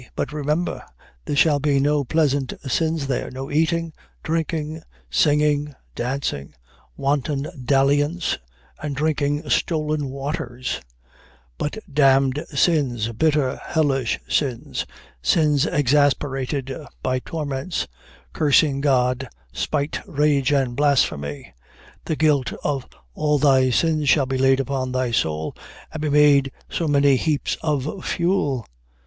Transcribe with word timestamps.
But, 0.15 0.33
remember, 0.33 0.83
there 1.25 1.35
shall 1.35 1.59
be 1.59 1.79
no 1.79 2.03
pleasant 2.03 2.53
sins 2.65 3.05
there; 3.05 3.29
no 3.29 3.51
eating, 3.51 3.93
drinking, 4.23 4.81
singing, 5.11 5.75
dancing; 5.93 6.55
wanton 6.97 7.45
dalliance, 7.65 8.39
and 8.81 8.95
drinking 8.95 9.47
stolen 9.51 10.09
waters; 10.09 10.81
but 11.59 11.77
damned 11.93 12.43
sins, 12.51 13.11
bitter, 13.11 13.57
hellish 13.63 14.19
sins; 14.27 14.87
sins 15.21 15.67
exasperated 15.67 16.75
by 17.03 17.19
torments; 17.19 17.87
cursing 18.33 18.81
God, 18.81 19.29
spite, 19.53 19.99
rage, 20.07 20.51
and 20.51 20.75
blasphemy. 20.75 21.53
The 22.05 22.15
guilt 22.15 22.53
of 22.63 22.87
all 23.13 23.37
thy 23.37 23.69
sins 23.69 24.09
shall 24.09 24.25
be 24.25 24.39
laid 24.39 24.59
upon 24.59 24.93
thy 24.93 25.11
soul, 25.11 25.55
and 25.93 26.01
be 26.01 26.09
made 26.09 26.51
so 26.71 26.87
many 26.87 27.17
heaps 27.17 27.55
of 27.61 28.03
fuel.... 28.03 28.65